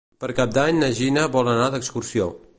[0.23, 2.31] Per Cap d'Any na Gina vol anar d'excursió.